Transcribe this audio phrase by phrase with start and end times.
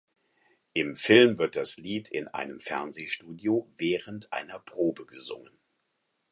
[0.73, 5.53] Im Film wird das Lied in einem Fernsehstudio während einer Probe gesungen.